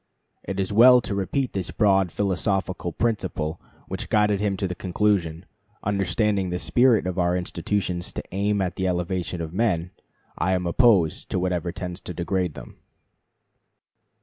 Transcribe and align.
It 0.43 0.59
is 0.59 0.73
well 0.73 0.99
to 1.01 1.13
repeat 1.13 1.53
the 1.53 1.71
broad 1.77 2.11
philosophical 2.11 2.91
principle 2.91 3.61
which 3.87 4.09
guided 4.09 4.39
him 4.39 4.57
to 4.57 4.67
this 4.67 4.79
conclusion: 4.79 5.45
"Understanding 5.83 6.49
the 6.49 6.57
spirit 6.57 7.05
of 7.05 7.19
our 7.19 7.37
institutions 7.37 8.11
to 8.13 8.23
aim 8.31 8.63
at 8.63 8.77
the 8.77 8.87
elevation 8.87 9.41
of 9.41 9.53
men, 9.53 9.91
I 10.39 10.53
am 10.55 10.65
opposed 10.65 11.29
to 11.29 11.37
whatever 11.39 11.71
tends 11.71 11.99
to 11.99 12.15
degrade 12.15 12.55
them." 12.55 12.77